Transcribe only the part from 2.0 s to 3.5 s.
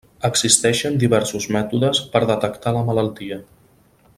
per detectar la malaltia.